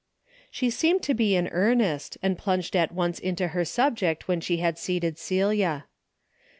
She 0.49 0.71
seemed 0.71 1.03
to 1.03 1.13
be 1.13 1.35
in 1.35 1.47
earnest, 1.51 2.17
and 2.23 2.35
plunged 2.35 2.75
at 2.75 2.91
once 2.91 3.19
into 3.19 3.49
her 3.49 3.63
subject 3.63 4.27
when 4.27 4.41
she 4.41 4.57
had 4.57 4.79
seated 4.79 5.19
Celia. 5.19 5.85